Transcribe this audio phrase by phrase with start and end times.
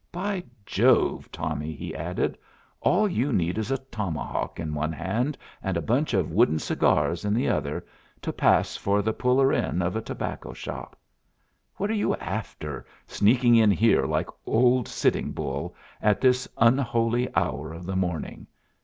[0.11, 2.35] "By Jove, Tommy," he added,
[2.81, 7.23] "all you need is a tomahawk in one hand, and a bunch of wooden cigars
[7.23, 7.85] in the other,
[8.23, 10.97] to pass for the puller in of a tobacco shop.
[11.75, 17.71] What are you after, sneaking in here like old Sitting Bull, at this unholy hour
[17.71, 18.47] of the morning?